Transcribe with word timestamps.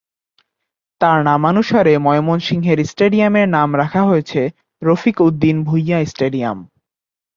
তার 1.01 1.17
নামানুসারে 1.23 1.93
ময়মনসিংহের 1.97 2.79
স্টেডিয়ামের 2.85 3.47
নাম 3.49 3.69
রাখা 3.75 4.01
হয়েছে 4.03 4.41
"রফিক 4.81 5.17
উদ্দিন 5.21 5.55
ভূঁইয়া 5.63 5.97
স্টেডিয়াম"। 6.05 6.57